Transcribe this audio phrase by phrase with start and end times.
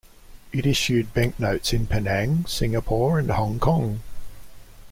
[0.51, 4.01] It issued banknotes in Penang, Singapore and Hong Kong.